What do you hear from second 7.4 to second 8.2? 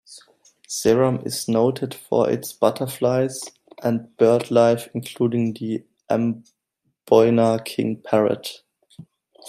king